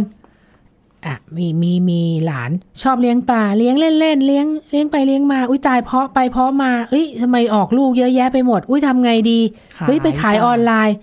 [1.06, 2.52] อะมีมีมีหลาน
[2.82, 9.40] ชอบเลี้ยงปลาเลี้ยงเล่นๆเลี้ยงเลี้ยงไปเลี้ยงมา อุ้ยตายเพาะไปเพาะมาเอ้ยทำไมออกลูกเยอะแยะไปหมด อุ้ยทำไงดี
[9.78, 10.96] ขายเฮ้ยไปขายจ้ะออนไลน์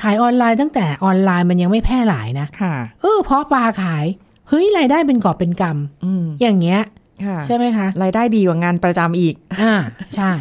[0.00, 4.04] ขายออนไลน์ตั้งแต่ออนไลน์มันยังไม่แพร่หลายนะค่ะเออเพาะปลาขาย
[4.48, 5.64] เฮ้ยรายได้เป็นกอบเป็นก
[6.04, 6.80] อืมำอย่างเงี้ย
[7.26, 9.74] ค่ะใช่ไหมคะรายได้ดีกว่างานประจำอีกอ่า
[10.14, 10.32] ใช่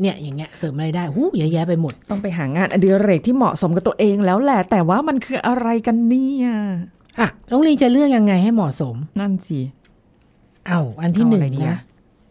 [0.00, 6.48] เนี่ยอย่างเงี้ยเสริมรายได้หูเยอะแยะไปหมด ต้องไปหางานอดิเรกที่เหมาะสมกับตัวเองแล้วแหละ แต่ว่ามันคืออะไรกันเนี่ย
[7.18, 9.60] อะน้องลีจะเลือกยังไงให้เหมาะสม นั่นสิ
[10.66, 11.78] เอาอันที่หนึ่งเอาอะไรดีนะอะ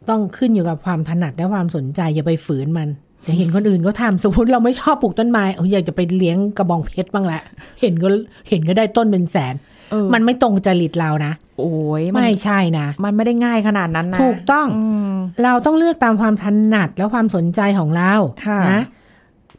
[0.10, 2.90] ต้องขึ้นอยู่กับความถนัดและความสนใจอย่าไปฝืนมัน
[3.24, 7.42] แต่เห็นคนอื่นเขาทำสมมติเราไม่ชอบปลูกต้นไม้เอออยากจะไปเลี้ยงกระบองเพชรบ้างแหละ
[7.82, 8.08] เห็นก็
[8.50, 9.77] เห็นก็ได้ต้นเป็นแสนเออ
[10.14, 11.72] มันไม่ตรงจริตเรานะโอ้
[12.02, 18.14] ยมันไม่ใช่นะ มันไม่ได้ง่ายขนาดนั้นนะถูกต้องอืมเราต้องเลือกตามความถนัดและความสนใจของเรา
[18.48, 18.82] ค่ะนะ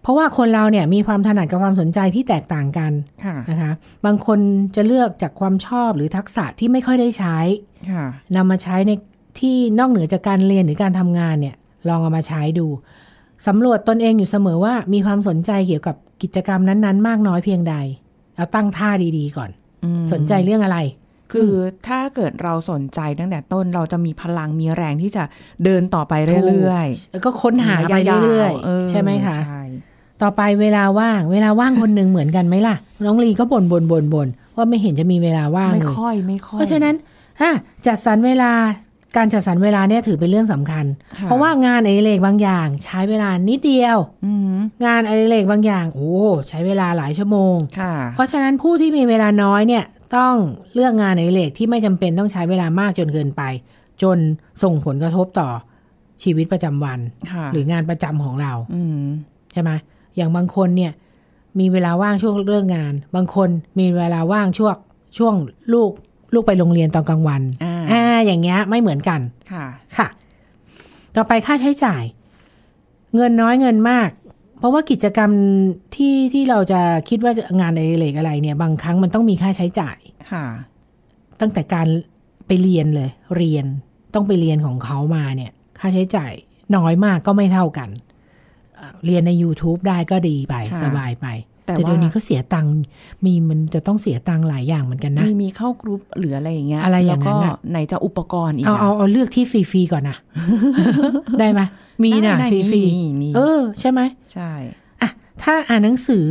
[0.03, 2.93] เพราะว่าคนเราเนี่ยมีความถนัดกับความสนใจที่แตกต่างกัน
[3.25, 3.73] ค่ะนะคะ
[4.07, 4.39] บางคน
[4.77, 7.37] จะเลือกจากความชอบหรือทักษะที่ไม่ค่อยได้ใช้
[7.91, 8.05] ค่ะ
[8.37, 8.93] นำมาใช้ใน
[9.41, 11.57] ที่นอกเหนือจากการเรียนหรือการทำงานเนี่ย
[11.89, 12.67] ลองเอามาใช้ดู
[13.47, 17.75] สำรวจตนเองอยู่เสมอว่ามีความสนใจเกี่ยวกับกิจกรรมนั้น ๆ มากน้อยเพียงใด
[18.37, 19.68] เอาตั้งท่าดีๆก่อนอืม
[20.13, 20.79] สนใจเรื่องอะไร
[21.33, 21.53] คือ
[21.89, 25.25] ถ้าเกิดเราสนใจตั้งแต่ต้นเราจะมีพลังมีแรงที่จะ
[25.65, 26.15] เดินต่อไป
[26.49, 29.63] เรื่อยแล้วก็ค้นๆหาไปเรื่อยาวๆใช่ไหมคะใช่
[30.23, 36.95] ต่อไปเวลาว่างเวลาว่างคนหนึ่งเหมือนกันไหมล่ะ น้องลีก็บ่นบ่นบ่นบ่นว่าไม่เห็นจะมีเวลาว่างไม่เลยค่อยไม่ค่อยเพราะฉะนั้น
[37.41, 37.51] อะ
[37.87, 38.53] จัดสรรเวลา
[39.17, 40.85] การจัดสรรเวลาเนี่ยถือเป็นเรื่องสำคัญ
[41.19, 46.13] ค่เพราะว่างานอดิเรกบางอย่าง ใช้เวลานิดเดียวอืมงานอดิเรกบางอย่าง โอ้
[46.49, 49.85] ใช้เวลาหลายชั่วโมงค่ะเพราะฉะนั้นผู้ที่มีเวลาน้อยเนี่ย
[50.17, 50.35] ต้อง
[50.75, 53.43] เลือกงานอดิเรกที่ไม่จำเป็นต้องใช้เวลามากจนเกินไป
[54.03, 54.19] จน
[54.63, 55.49] ส่งผลกระทบต่อ
[56.23, 56.99] ชีวิตประจำวัน
[57.31, 59.03] ค่ะหรืองานประจำของเราอืม
[59.53, 59.71] ใช่ไหม
[60.17, 60.93] อย่างบางคนเนี่ย
[61.61, 64.75] มีเวลาว่างช่วงเรื่องงาน บางคนมีเวลาว่างช่วง
[65.19, 65.35] ช่วง
[65.75, 65.91] ลูก
[66.35, 69.21] ลูกไปโรงเรียนตอนกลางวันอ่าอ่าอย่างเงี้ยไม่เหมือนกัน
[69.53, 70.09] ค่ะ ค่ะ
[71.17, 72.03] ต่อไปค่าใช้จ่าย
[73.15, 74.11] เงินน้อยเงินมาก
[74.59, 75.31] เพราะว่ากิจกรรม
[75.95, 79.99] ที่ที่เราจะคิดว่าจะงานอดิเรกอะไรเนี่ย บางครั้งมันต้องมีค่าใช้จ่าย
[80.31, 80.47] ค่ะ
[81.41, 81.89] ตั้งแต่การ
[82.47, 83.67] ไปเรียนเลย เรียน
[84.15, 86.33] ต้องไปเรียนของเขามาเนี่ย ค่าใช้จ่าย
[86.77, 87.91] น้อยมากก็ไม่เท่ากัน
[88.75, 91.27] เอ่อเรียนใน YouTube ได้ก็ดีไปค่ะสบายไป
[91.69, 92.73] แต่แต่เดี๋ยวว่านี้ก็เสียตังค์
[93.25, 100.17] มีมันจะต้องเสียตังค์หลายอย่างเหมือนกันนะ มีมีเข้ากรุ๊ปหรืออะไรอย่างเงี้ยอะไรอย่างนั้นแล้วน่ะก็ไหนจะอุปกรณ์อีกเอาอะเอาเอาเลือกที่ฟรีๆก่อนนะ
[101.39, 101.61] ได้ไหม
[102.03, 104.01] มีนะได้ฟได้รีมีมีๆเออ ใช่ไหม
[104.33, 104.51] ใช่
[105.03, 105.11] อะ
[105.43, 106.25] ถ้าอ่านหนังสือ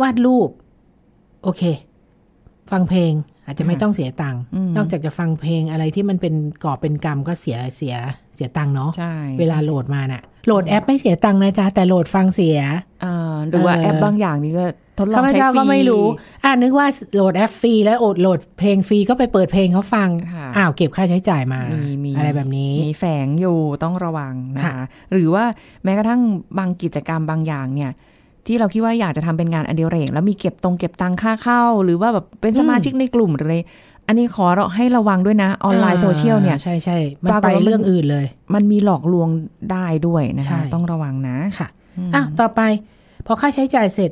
[0.00, 0.50] วาดรูป
[1.42, 1.62] โอเค
[2.72, 3.12] ฟังเพลง
[3.46, 7.96] อาจจะไม่ต้องเสียตังค์อืมนอกจากจะฟังเพลงอะไรที่มันเป็นก่อเป็นกรรมก็เสียเสีย
[8.34, 12.58] เสียตังค์เนาะใช่เวลาโหลดมาน่ะ โหลดแอปไม่เสียตังค์นะจ๊ะ แต่โหลดฟังเสีย
[13.04, 14.64] อ่าหรือว่าเออแอปบางอย่างนี่ก็
[14.98, 16.04] ทดลอข้างพใช้เจ้าฟรีก็ไม่รู้
[16.44, 24.74] อ่านึกว่าโหลดแอปฟรีแล้วโอดโหลดเพลงฟรีก็ไปเปิดเพลงเขาฟังค่ะอ้าวเก็บค่าใช้จ่ายมามีมีอะไรแบบนี้ มีแฝงอยู่ต้องระวังนะคะค่ะ
[25.12, 25.44] หรือว่า
[25.84, 26.20] แม้กระทั่ง
[26.58, 27.92] บางกิจกรรมบางอย่างเนี่ย
[28.46, 33.56] ที่เราคิดว่าอยากจะทำเป็นงานอดิเรกแล้วมีเก็บตรงเก็บตังค่าเข้า หรือว่าแบบเป็นสมาชิกในกลุ่มหรืออะไร
[34.10, 39.28] อันนี้ขอเราให้ระวังด้วยนะ ออนไลน์โซเชียลเนี่ย ใช่ใช่มันปรากฏไปว่ามันเรื่องอื่นเลย มันมีหลอกลวง
[39.72, 41.68] ได้ด้วยนะใช่คะ ต้องระวังนะค่ะ
[42.14, 42.60] อ้าวต่อไป
[43.26, 44.10] พอค่าใช้จ่ายเสร็จ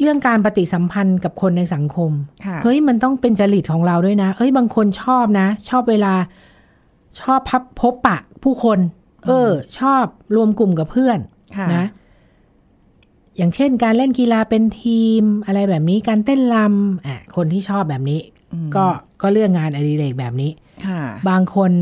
[0.00, 2.10] เรื่องการปฏิสัมพันธ์กับคนในสังคม
[2.46, 6.14] ค่ะเฮ้ยมันต้องเป็นจริตของเราด้วยนะเฮ้ยบางคนชอบนะ ชอบเวลา
[7.20, 8.78] ชอบพับพบปะผู้คน
[9.26, 10.04] เออ ชอบ
[10.36, 11.18] รวมกลุ่มกับเพื่อน
[11.56, 11.86] ค่ะนะ
[13.36, 18.20] อย่างเช่นการเล่นกีฬาเป็นทีม อะไรแบบนี้การเต้นรำอะคนที่ชอบแบบนี้
[18.76, 18.86] ก็
[19.22, 20.50] ก็เลือกงานอดิเรกแบบนี้
[20.86, 21.72] ค่ะบางคน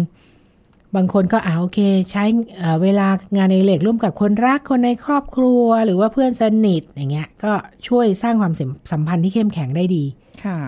[0.96, 1.78] บางคนก็อ่าโอเค
[2.10, 2.24] ใช้
[2.58, 7.52] เอ่อเวลางานอดิเรกร่วมกับคนรักคนในครอบครัวหรือว่าเพื่อนสนิทอย่างเงี้ย ก็
[7.88, 8.52] ช่วยสร้างความ
[8.92, 10.04] สัมพันธ์ที่เข้มแข็งได้ดี
[10.44, 10.58] ค่ะ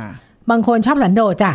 [0.50, 1.52] บางคนชอบสันโดษจ้ะ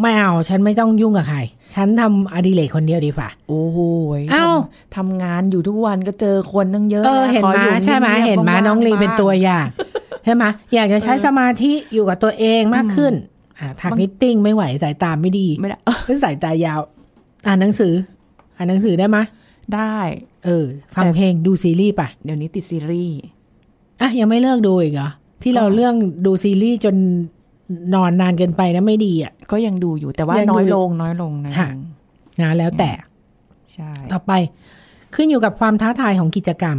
[0.00, 1.38] ไม่เอาฉันไม่ต้องยุ่งกับใคร
[1.74, 3.78] ฉันทำอดิเรกคนเดียวดีกว่าโอ้โห
[4.18, 4.46] ยเอ้า
[4.94, 9.66] ทำทำงานอยู่ทุกวันก็เจอคนตั้งเยอะเออนะเห็นขไหมอยู่ใช่ไหมงียบๆเห็นไหมว่างๆน้องลีบ้างเป็นตัวอย่าง
[10.24, 10.44] ใช่ไหม
[10.74, 13.37] อยากจะใช้สมาธิอยู่กับตัวเองมากขึ้นอ่า
[13.80, 16.80] ถักนิตติ้งไม่ไหวสายตาไม่ดีไม่ได้หรือสายตายาว
[17.46, 17.94] อ่านหนังสือ
[18.56, 19.18] อ่านหนังสือได้ไหม
[19.74, 19.96] ได้
[20.44, 20.64] เออ
[20.96, 23.16] ฟังเพลงดูซีรีส์ป่ะ เดี๋ยวนี้ติดซีรีส์
[24.00, 25.10] อะยังไม่เลิกดูอีกเหรอ
[25.42, 25.94] ที่เราก็เรื่อง
[26.26, 26.96] ดูซีรีส์จน
[27.94, 31.74] นอนนานเกินไปนะไม่ดีอะ ก็ยังดูอยู่แต่ว่ายังดูน้อยลงน้อยลงน้อยลค่ะง
[32.42, 32.90] นะแล้วแต่
[33.74, 34.32] ใช่ต่อไป
[35.14, 36.78] ขึ้นอยู่กับความท้าทายของกิจกรรม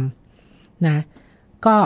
[0.88, 0.96] นะ
[1.66, 1.76] ก็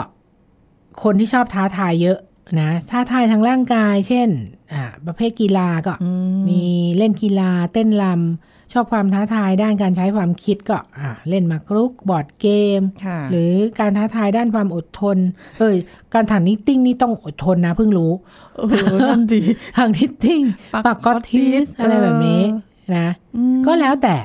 [1.03, 2.17] คนที่ชอบท้าทายเยอะ
[2.59, 4.29] นะท้าทายทางร่างกาย เช่น
[4.73, 6.61] อ่าประเภทกีฬาก็อืมมี
[6.97, 12.47] เล่นกีฬา เต้นรำชอบความท้าทายด้านการใช้ความคิดก็อ่าเล่นหมากรุกบอร์ดเก
[12.79, 15.17] มค่ะหรือการท้าทายด้านความอดทน
[15.59, 15.75] เอ้ย
[16.13, 18.11] การถัก knitting นี่ต้องอดทนนะเพิ่งรู้
[18.55, 18.61] เอ
[18.93, 19.41] อนั่นดี
[19.77, 20.41] ถัก knitting
[20.73, 24.15] ปักปักก๊อตทิสก๊อตทิสอะไรแบบนี้เอนะอืมก็แล้วแต่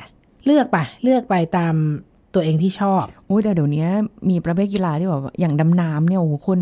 [0.46, 1.74] เลือกไปเลือกไปตาม
[2.34, 3.86] ตัวเองที่ชอบโอ้ยแต่เดี๋ยวนี้
[4.28, 6.58] มีประเภทกีฬาที่แบบว่าอย่างดำน้ำเนี่ยโอ้โหคน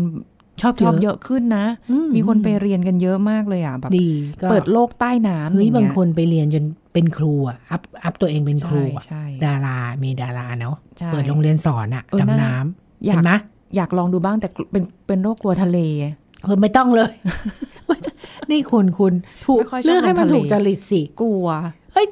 [0.61, 4.09] ชอบชอบเยเยอะอะขึ้นนะอืมมีคนไปเรียนกันเยอะมากเลยอะแบบดี
[4.41, 13.31] ก็เปิดโลกใต้น้ำเฮ้ยอย่างงี้คนไปเรียนจนเป็นครูอะ up up ตัวเองเป็นครูใช่อะใช่ดารามีดาราเนาะใช่เปิดโรงเรียนสอนอะเออน่าดำน้ำอยากเห็นไหม
[13.75, 15.79] อยากลองดูบ้างแต่เป็นเป็นโรคกลัวทะเล
[16.43, 17.13] เออไม่ต้องเลย
[18.51, 19.13] นี่คุณคุณ
[19.45, 21.47] ถูกไม่ค่อยชอบเลือกให้มันลงทะเลถูกจริตสิกลัว
[21.93, 22.07] เฮ้ย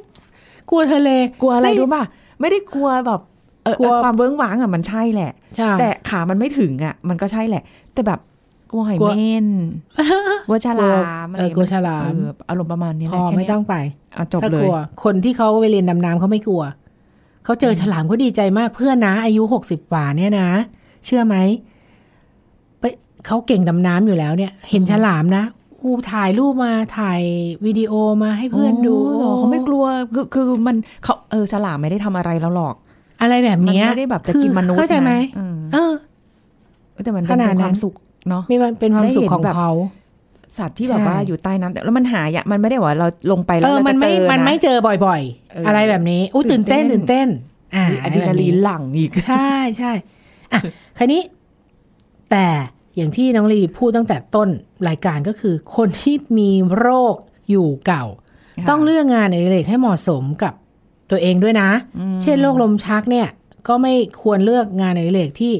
[0.70, 1.10] กลัวทะเล
[1.42, 2.04] กลัวอะไรม่รู้ป่ะ
[2.40, 3.22] ไม่ได้กลัวแบบ
[3.64, 8.20] เออกลัวความเบื้องหวางอะมันใช่แหละใช่แต่ขามันไม่ถึงอะ มันก็ใช่แหละ แต่แบบ
[8.72, 9.48] กลัวหอยกลัวเม่น
[10.48, 13.76] กลัวฉลามเออกลัวฉลามเอออารมณ์ประมาณนี้แหพละอแค่ไม่เนี้ยต้องไป
[14.16, 16.64] เอาจบถ้าเลกยลัวคนที่เขาไปเรียนดำน้ำเขาไม่กลัว
[17.44, 20.50] เขาเจอฉลามเขาดีใจมากเพื่อนนะ อายุหกสิบกว่าเนี่ยนะ
[21.06, 21.36] เชื่อไหม
[22.80, 22.84] ไป
[23.26, 25.44] เขาเก่งดำน้ำอยู่แล้วเนี่ย เห็นฉลามนะ
[25.84, 27.22] อูถ่ายรูปมาถ่าย
[27.66, 32.76] วิดีโอมาให้เพื่อนดูโเหรอเขาไม่กลัวคือคือมันเขาเออฉลามไม่ได้ทำอะไรเราหรอก
[33.22, 35.94] อะไรแบบมันเนี้ยไม่ได้แบบจะคือกินมนุษย์เข้าใจไหมนะอืมเออ
[37.04, 37.94] แต่มันขนาดเป็นนั้นความสุข
[38.30, 39.72] เนาะมีมันเป็นความสุขของได้เห็นแบบเขา
[40.58, 47.28] สัตว์ที่แบบใช่ว่าอยู่ใต้น้ำแต่แล้วมันหายอะมันไม่ได้ว่าเราลงไปแล้เอวอเรามันจะไม่เจอมันนะไม่เจอบ่อยเอออๆอะไรแบบนี้อู้ตื่ตื่นนเต้เต้นนตื่นเต้น
[47.76, 49.92] อ่ามีอะดรีนาลีนหลั่งอีกใช่ใช่
[50.54, 50.60] อะ
[50.98, 51.22] คราวนี้
[52.32, 52.48] แต่
[52.96, 54.50] อย่างที่น้องลีพูดตั้งแต่ต้น
[54.88, 57.16] รายการก็คือ คนที่มีโรค
[57.50, 58.06] อยู่เก่า
[58.58, 60.54] ค่ะต้องเลือกงานอดิเรกให้เหมาะสมกับ
[61.12, 61.70] ตัวเองด้วยนะ
[62.22, 63.28] เช่นโรคลมชักเนี่ย
[63.68, 65.54] ก็ไม่ควรเลือกงานอดิเรกที่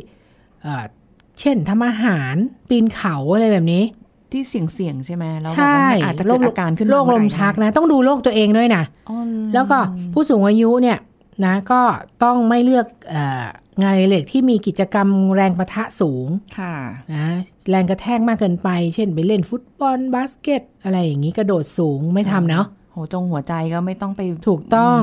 [1.38, 2.36] เอ่อเช่นทำอาหาร
[2.70, 3.84] ปีนเขาอะไรแบบนี้
[4.32, 9.18] ที่เสี่ยงเสี่ยงๆใช่ไหมแล้วแบบใช่ว่ามันอาจจะเกิดอาการขึ้นมาโรคลมเอไหร่ชักนะ ต้องดูโรคตัวเองด้วยนะอ๋อ
[9.54, 9.78] แล้วก็
[10.14, 10.98] ผู้สูงอายุเนี่ย
[11.46, 11.82] นะก็
[12.24, 13.46] ต้องไม่เลือกเออ
[13.82, 16.28] งานอดิเรกที่มีกิจกรรมแรงประทะสูง
[16.60, 16.76] ค่ะ
[17.16, 17.28] นะ
[17.70, 25.00] แรงกระแทกมากเกินไป เช่นไปเล่นฟุตบอลบาสเกต อะไรอย่างนี้กระโดดสูงไม่ทำเนาะหัวจงหัวใจก็ไม่ต้องไปถูกต้อง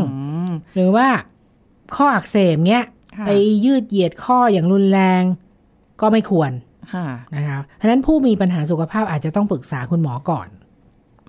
[0.48, 1.08] มหรือว่า
[1.96, 2.82] ข้ออักเสบเนี้ย
[3.16, 3.30] ค่ะไป
[3.64, 5.22] ยืดเหยียดข้ออย่างรุนแรง
[6.00, 6.50] ก็ไม่ควร
[6.94, 10.48] ค่ะนะคะเพราะฉะนั้นผู้มีปัญหาสุขภาพอาจจะต้องปรึกษาคุณหมอก่อน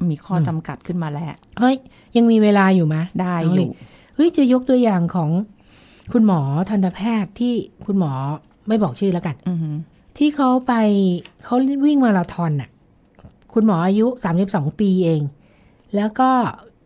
[0.10, 1.28] มีข้อจำกัดขึ้นมาแล้ว
[1.60, 1.76] เฮ้ย
[2.18, 3.74] ยังมีเวลาอยู่ไหมได้น้งอลิยู่
[4.16, 5.30] เฮ้ยจะยกตัวอย่างของ
[6.14, 7.54] คุณหมอทันตแพทย์ที่
[7.86, 8.12] คุณหมอ
[8.68, 9.76] ไม่บอกชื่อแล้วกันอือหือ
[10.18, 10.74] ที่เขาไป
[11.44, 12.70] เขาวิ่งมาราธอนน่ะ
[13.54, 14.08] คุณหมออายุ
[14.44, 15.22] 32ปีเอง
[15.96, 16.30] แล้วก็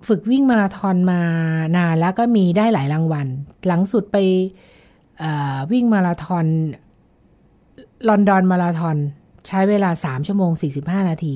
[0.08, 1.22] ฝึกวิ่งมาราธอนมา
[1.78, 3.28] นานแล้วก็มีได้หลายรางวัล
[3.68, 4.18] หลังสุดไป
[5.20, 6.46] เอ่อวิ่งมาราธอน
[8.08, 8.98] ลอนดอนมาราธอน
[9.48, 11.36] ใช้เวลา 3 ชั่วโมง 45 นาที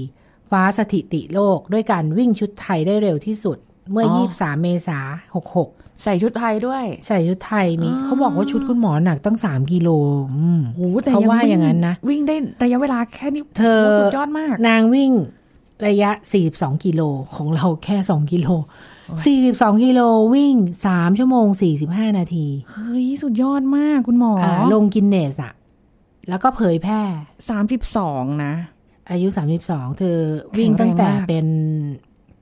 [0.52, 3.58] ปฟ้าสถิติโลกด้วยการวิ่งชุดไทยได้เร็วที่สุด
[3.92, 5.00] เมื่ออ23 เมษา
[5.50, 9.90] 66 ใส่ชุดไทยด้วย ใส่ชุดไทยมีเขาบอกว่าชุดคุณหมอหนักตั้ง 3 กิโล
[10.36, 15.12] อืมโหแต่เขาว่าวิ่อย่างนั้นนะ วิ่งได้ระยะเวลาแค่นี้เธอโหสุดยอดมาก นางวิ่ง
[15.88, 16.12] ระยะ
[16.48, 17.02] 42 กิโล
[17.36, 18.48] ของเราแค่ 2 กิโล
[19.16, 20.02] 42 กิโล
[20.34, 20.56] วิ่ง
[20.90, 21.48] 3 ชั่วโมง
[21.84, 25.54] 45 นาที เฮ้ย สุดยอดมากคุณหมออ่าลงกินเนสอะ
[26.30, 27.02] แล้วก็เผยแพร่
[27.50, 28.54] สามสิบสองนะ
[29.12, 29.28] อายุ
[29.64, 30.18] 32 เธอ
[30.58, 31.48] วิ่งตั้งแต่แข็งแรงมากเป็น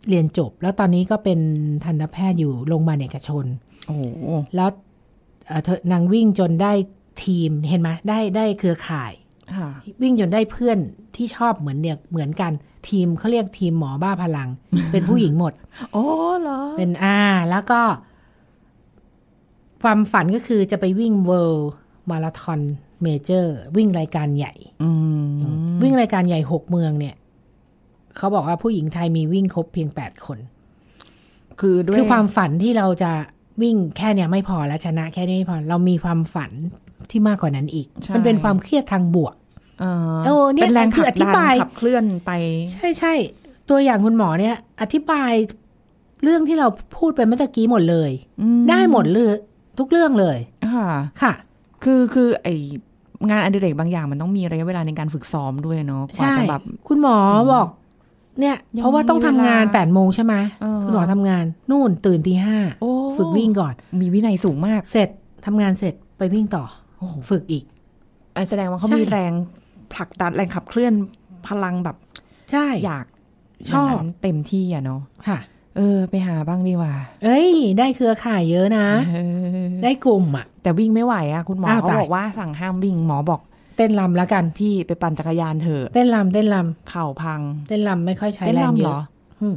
[0.10, 1.40] เรียนจบ แล้วตอนนี้ก็เป็น
[1.84, 3.46] ทันตแพทย์อยู่โรงพยาบาลเอกชน
[3.88, 4.04] โอ้โห
[4.56, 4.70] แล้ว
[5.48, 6.72] เอ่อเธอนางวิ่งจนได้
[7.26, 9.12] ทีมเห็นไหมได้ได้เครือข่าย
[9.58, 9.70] ค่ะ
[10.02, 10.78] วิ่งจนได้เพื่อน
[11.16, 12.52] ที่ชอบเหมือนเนี่ยเหมือนกัน
[12.90, 14.50] ทีมเขาเรียกทีมหมอบ้าพลัง
[14.92, 15.54] เป็นผู้หญิงหมด
[15.94, 16.06] โอ้
[16.42, 17.82] เหรอ เป็นอ่า แล้วก็
[19.82, 21.70] ความฝันก็คือจะไปวิ่งเวิลด์
[22.10, 22.62] มาราธอน
[23.04, 24.90] เมเจอร์วิ่งรายการใหญ่อื
[25.30, 25.32] ม
[25.84, 27.16] วิ่งรายการใหญ่หกเมืองเนี่ย
[28.18, 30.40] เขาบอกว่าผู้หญิงไทยมีวิ่งครบเพียงแปดคน
[31.60, 33.12] คือด้วยคือความฝันที่เราจะ
[33.62, 36.52] วิ่งแค่เนี้ยไม่พอแล้วชนะแค่นี้ไม่พอ เรามีความฝัน
[37.12, 39.36] ที่มากกว่านั้นอีกใช่มันเป็นความเครียดทางบวก
[39.80, 42.32] เออเออเนี่ยเป็นแรงคือขัอบธิดันบายขับเคลื่อนไป
[42.74, 43.14] ใช่ใช่
[43.70, 45.34] ตัวอย่างคุณหมอเนี่ย อธิบาย
[46.24, 48.12] เรื่องที่เราพูดไปเมื่อตะกี้หมดเลย
[48.42, 49.34] อืมได้หมดเลย
[49.80, 50.38] ทุกเรื่องเลย
[50.74, 50.88] ค่ะ
[51.22, 51.34] ค่ะ
[51.84, 52.48] คือคือไอ
[53.30, 57.18] งานอดิเรกบางอย่างมันต้องมีระยะเวลาในการฝึกซ้อมด้วยเนาะกว่าใช่จะแบบคุณหมอ
[57.54, 57.68] บอก
[58.40, 65.10] เนี่ยยังเพราะว่าต้องมีทำเวลางงานแปดโมงใช่ไหมเออคุณหมอทำงาน นู่นตื่นตีห้าโอ้ฝึกวิ่งก่อน มีวินัยสูงมากเสร็จ
[65.46, 66.64] ทำงานเสร็จไปวิ่งต่อ
[66.98, 67.64] โอ้โหฝึกอีก
[68.34, 69.32] เอ่อแสดงว่าเขาใช่มีแรง
[69.94, 70.94] ผลักดันแรงขับเคลื่อน
[71.48, 71.98] พลังแบบ
[72.52, 73.06] ใช่อยาก
[73.72, 75.40] ชอบย่างนั้นเต็มที่อะเนาะค่ะ
[75.78, 79.18] เออ ไปหาบ้างดีกว่า เอ้ย ได้เครือข่ายเยอะนะเอ
[79.68, 83.42] อได้กลุ่มอะ แต่วิ่งไม่ไหวอะคุณหมออ้าวเขาตายบอกว่าสั่งห้ามวิ่งหมอบอก
[83.78, 86.56] เต้นลำแล้วกันพี่ไปปั่นจักรยานเถอะเต้นลำเต้นล
[86.90, 89.06] เข่าพังำเต้นลำไม่ค่อยใช้เต้นแรงรำเยเหรออะ
[89.42, 89.56] อืม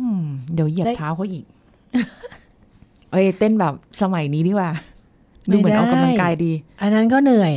[0.06, 0.22] ืม
[0.54, 1.44] เดี๋ยวเหยียบได้เท้าเขาอีก
[3.12, 4.70] เอ้ยเต้นแบบสมัยนี้ดีกว่า
[5.50, 7.54] ดูเหมือนไม่ได้ออกกำลังกายดี อันนั้นก็เหนื่อย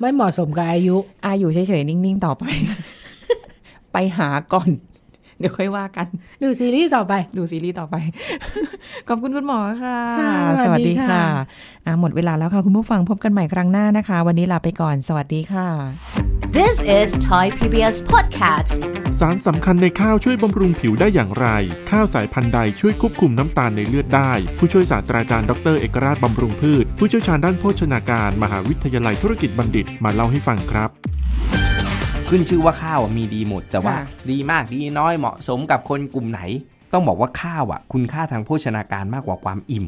[0.00, 2.44] ไม่เหมาะสมกับอายุ อาอยู่เฉยๆนิ่งๆต่อไป
[3.92, 4.68] ไปหาก่อน
[5.38, 6.06] เดี๋ยวค่อยว่ากัน
[6.42, 7.96] ดูซีรีส์ต่อไป ดูซีรีส์ต่อไป
[9.08, 11.22] ขอบคุณคุณหมอค่ะค่ะสวัสดีค่ะ
[11.86, 15.68] อะหมดเวลาแล้วค่ะ คุณผู้ฟังพบกันใหม่ครั้งหน้านะคะ วันนี้ลาไปก่อน สวัสดีค่ะ
[16.58, 18.78] This is Thai PBS Podcast.
[19.20, 21.46] สารสำคัญในข้าวช่วยบำรุงผิวได้อย่างไร
[21.90, 30.90] ข้าวสายพันธุ์ใดช่วยควบคุมน้ำตาลในเลือดได้ ผู้ช่วยศาสตราจารย์ดร เอกราชบำรุงพืช ผู้เชี่ยวชาญด้านโภชนาการ มหาวิทยาลัยธุรกิจบัณฑิตมาเล่าให้ฟังครับ
[32.36, 36.40] ขึ้นชื่อว่าข้าวอะมีดีหมด แต่ว่าค่ะดีมากดีน้อยเหมาะสมกับคนกลุ่มไหน
[36.92, 39.86] ต้องบอกว่าข้าวอะ คุณค่าทางโภชนาการมากกว่าความอิ่ม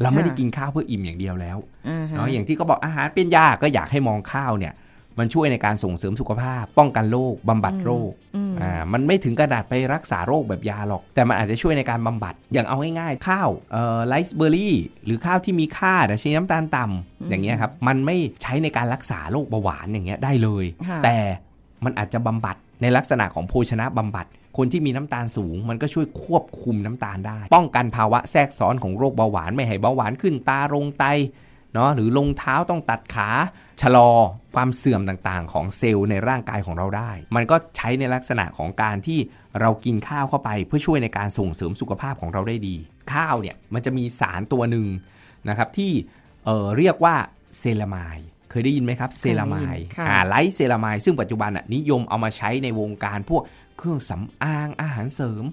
[0.00, 1.58] เราไม่ได้กินข้าวเพื่ออิ่มอย่างเดียวแล้ว
[2.16, 4.74] เนาะอย่างที่เขาบอกอาหารเป็นยาก็อยากให้มองข้าวเนี่ย
[5.18, 8.12] มันช่วยในการส่งเสริมสุขภาพ ป้องกันโรคบำบัดโรค
[8.62, 21.18] อ่ามันไม่ถึงกระดาษไปรักษาโรคแบบยาหรอก แต่มันอาจจะช่วยในการบำบัดอย่างเอาง่ายๆข้าวเอ่อไรซ์เบอร์รี่หรือข้าวที่มีค่าแต่ใช้น้ำตาลต่ำอย่างเงี้ยครับมันไม่ใช้ในการรักษาโรคเบาหวานอย่างเงี้ยได้เลยค่ะแต่
[21.84, 31.04] มันอาจจะบำบัดในลักษณะของโภชนะบำบัด คนที่มีน้ำตาลสูง มันก็ช่วยควบคุมน้ำตาลได้ ป้องกันภาวะแทรกซ้อนของโรคเบาหวานไม่ให้เบาหวานขึ้นตาลงไต
[31.74, 33.28] เนาะหรือลงเท้าต้องตัดขา
[33.82, 34.10] ชะลอ
[34.54, 39.18] ความเสื่อมต่างๆ ของเซลล์ในร่างกายของเราได้ มันก็ใช้ในลักษณะของการที่
[39.60, 42.76] เรากินข้าวเข้าไป เพื่อช่วยในการส่งเสริมสุขภาพของเราได้ดี
[43.12, 44.86] ข้าวเนี่ยมันจะมีสารตัวหนึ่ง
[45.48, 45.92] นะครับที่
[46.44, 47.14] เเรียกว่า
[47.58, 53.42] เซรามายเยได้ยินไหมครับเซรามายค่ะอ่าไลท์เซรามายซึ่งปัจจุบันอะนิยมเอามาใช้ในวงการพวก
[53.78, 55.44] เครื่องสำอางอาหารเสริม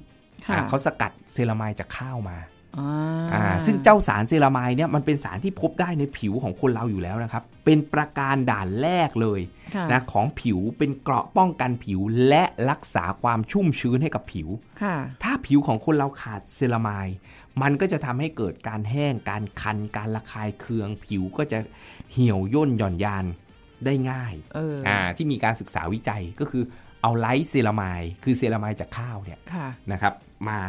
[0.45, 2.37] ค่ะอ่าเขาสกัดเซรามายจากข้าวมา
[2.79, 2.91] อ่า
[3.33, 9.41] อ่าซึ่งเจ้าสารเซรามายเนี่ยมันเป็นสารที่พบได้ในผิวของคนเราอยู่แล้วนะครับ เป็นประการด่านแรกเลย
[9.75, 14.47] ค่ะนะของผิวเป็นเกราะป้องกันผิวและรักษาความชุ่มชื้นให้กับผิว
[14.81, 17.07] ค่ะถ้าผิวของคนเราขาดเซรามาย
[17.61, 21.59] มันก็จะทำให้เกิดการแห้งการคัน การระคายเคืองผิวก็จะ
[22.11, 23.25] เหี่ยวย่นหย่อนยาน
[23.85, 26.63] ได้ง่ายเอออ่าที่มีการศึกษาวิจัยก็คือ
[27.01, 30.13] เอาไลท์เซรามายคือเซรามายจากข้าวเนี่ยค่ะนะครับ
[30.47, 30.59] มา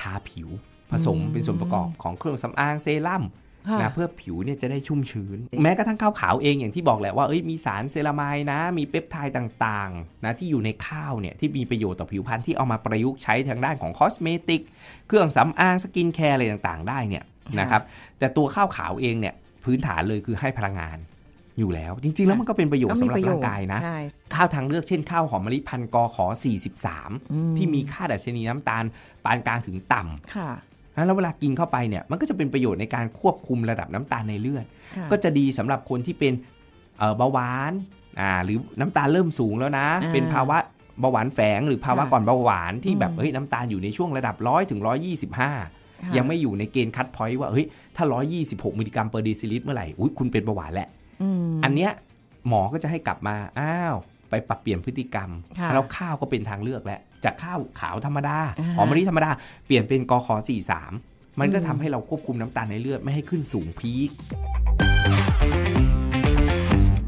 [0.00, 0.48] ทาผิว
[0.90, 3.24] ผสมเป็นส่วนประกอบของเครื่องสำอางเซรั่ม
[3.68, 14.62] ค่ะนะเพื่อผิวเนี่ยจะได้ชุ่มชื้น แม้กระทั่งข้าวขาวเองอย่างที่บอกแหละว่าเอ้ยมีสาร ceramide นะ มีเปปไทด์ต่างๆนะที่อยู่ในข้าวเนี่ยที่มีประโยชน์ต่อผิวพรรณที่เอามาประยุกต์ใช้ทางด้านของ cosmetic
[15.06, 17.24] เครื่องสำอาง skincare อะไรต่างๆ ได้เนี่ย
[17.60, 17.82] นะครับ
[18.18, 20.98] แต่ตัวข้าวขาวเองเนี่ยพื้นฐานเลยคือให้พลังงาน
[21.58, 23.98] อยู่แล้ว จริง ๆ แล้วมันก็เป็นประโยชน์สำหรับร่างกายนะใช่
[24.34, 26.26] ข้าวทางเลือกเช่นข้าวหอมมะลิพันธุ์กอขอ
[26.90, 28.84] 43 ที่มีค่าดัชนีน้ำตาล
[29.24, 34.64] ปานกลางถึงต่ำค่ะนะ แล้วเวลากินเข้าไปเนี่ยมันก็จะเป็นประโยชน์ในการควบคุมระดับน้ำตาลในเลือด
[34.96, 36.32] ค่ะก็จะดีสำหรับคนที่เป็น
[36.98, 37.72] เอ่อเบาหวาน
[38.20, 40.56] อ่าหรือน้ำตาลเริ่มสูงแล้วนะอ่าเป็นภาวะ
[41.00, 45.50] เบาหวานแฝงหรือภาวะค่ะก่อนเบาหวานที่แบบอืมเฮ้ยน้ำตาลอยู่ในช่วงระดับร้อยถึงร้อยยี่สิบห้า
[46.02, 48.04] ค่ะยังไม่อยู่ในเกณฑ์ cut point ว่าเฮ้ยถ้า
[48.36, 50.88] 126 มิลลิกรัมเปอร์เดซิลิตรเมื่อไหร่อุ๊ยคุณเป็นเบาหวานแหละ
[51.22, 51.90] อืมอันเนี้ย
[52.48, 53.96] หมอก็จะให้กลับมา อ้าว
[54.30, 59.30] ไปปรับเปลี่ยนพฤติกรรมค่ะแล้วข้าวก็เป็นทางเลือกแล้ว จากข้าวขาวธรรมดาอ่าฮะหอมมะลิธรรมดา
[59.66, 60.34] เปลี่ยนเป็นกอคอ
[60.86, 64.10] 43 มันก็อืมทำให้เราควบคุมน้ำตาลในเลือดไม่ให้ขึ้นสูงพีค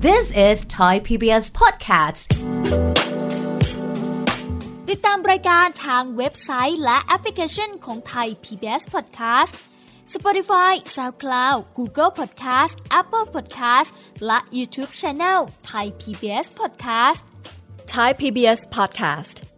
[0.07, 2.28] This is Thai PBS Podcast
[4.90, 9.52] ติดตามรายการทางเว็บไซต์และแอปพลิเคชันของไทย PBS Podcast
[10.14, 13.90] Spotify SoundCloud Google Podcast Apple Podcast
[14.26, 17.22] และ YouTube Channel ไทย PBS Podcast
[17.94, 19.58] Thai PBS podcast.